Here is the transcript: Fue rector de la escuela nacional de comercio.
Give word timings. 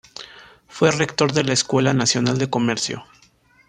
Fue 0.67 0.89
rector 0.89 1.31
de 1.31 1.43
la 1.43 1.53
escuela 1.53 1.93
nacional 1.93 2.39
de 2.39 2.49
comercio. 2.49 3.05